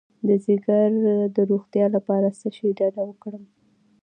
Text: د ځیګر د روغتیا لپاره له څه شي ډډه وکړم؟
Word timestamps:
د 0.27 0.29
ځیګر 0.45 0.89
د 1.35 1.37
روغتیا 1.51 1.85
لپاره 1.95 2.25
له 2.29 2.35
څه 2.39 2.47
شي 2.57 2.69
ډډه 2.77 3.01
وکړم؟ 3.05 3.43